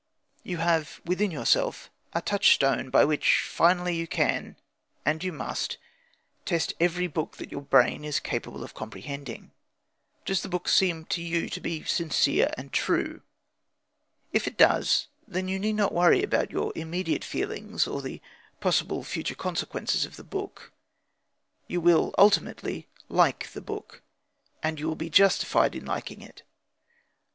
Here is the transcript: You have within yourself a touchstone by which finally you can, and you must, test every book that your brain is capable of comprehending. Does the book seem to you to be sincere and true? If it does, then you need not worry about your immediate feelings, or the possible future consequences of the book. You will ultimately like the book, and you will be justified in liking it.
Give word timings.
You 0.41 0.57
have 0.57 0.99
within 1.05 1.29
yourself 1.29 1.91
a 2.11 2.23
touchstone 2.23 2.89
by 2.89 3.05
which 3.05 3.43
finally 3.47 3.95
you 3.95 4.07
can, 4.07 4.55
and 5.05 5.23
you 5.23 5.31
must, 5.31 5.77
test 6.43 6.73
every 6.79 7.05
book 7.05 7.37
that 7.37 7.51
your 7.51 7.61
brain 7.61 8.03
is 8.03 8.19
capable 8.19 8.63
of 8.63 8.73
comprehending. 8.73 9.51
Does 10.25 10.41
the 10.41 10.49
book 10.49 10.67
seem 10.69 11.05
to 11.05 11.21
you 11.21 11.49
to 11.49 11.61
be 11.61 11.83
sincere 11.83 12.49
and 12.57 12.73
true? 12.73 13.21
If 14.33 14.47
it 14.47 14.57
does, 14.57 15.05
then 15.27 15.47
you 15.47 15.59
need 15.59 15.73
not 15.75 15.93
worry 15.93 16.23
about 16.23 16.49
your 16.49 16.73
immediate 16.75 17.23
feelings, 17.23 17.85
or 17.85 18.01
the 18.01 18.21
possible 18.59 19.03
future 19.03 19.35
consequences 19.35 20.03
of 20.03 20.15
the 20.15 20.23
book. 20.23 20.71
You 21.67 21.79
will 21.79 22.15
ultimately 22.17 22.87
like 23.07 23.49
the 23.51 23.61
book, 23.61 24.01
and 24.63 24.79
you 24.79 24.87
will 24.87 24.95
be 24.95 25.11
justified 25.11 25.75
in 25.75 25.85
liking 25.85 26.21
it. 26.23 26.41